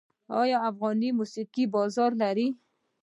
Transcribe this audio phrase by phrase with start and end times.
[0.41, 2.47] آیا افغاني موسیقي بازار لري؟